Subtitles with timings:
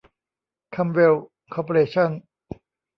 [0.75, 1.15] คัมเวล
[1.53, 2.09] คอร์ปอเรชั่น